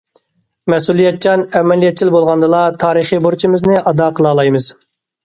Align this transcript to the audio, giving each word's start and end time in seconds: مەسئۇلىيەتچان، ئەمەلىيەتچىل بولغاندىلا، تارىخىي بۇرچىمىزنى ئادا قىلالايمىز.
مەسئۇلىيەتچان، 0.73 1.43
ئەمەلىيەتچىل 1.59 2.11
بولغاندىلا، 2.15 2.63
تارىخىي 2.85 3.21
بۇرچىمىزنى 3.27 3.77
ئادا 3.85 4.09
قىلالايمىز. 4.21 4.71